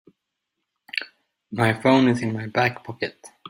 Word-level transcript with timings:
My 1.51 1.79
phone 1.79 2.07
is 2.07 2.23
in 2.23 2.33
my 2.33 2.47
back 2.47 2.83
pocket. 2.83 3.23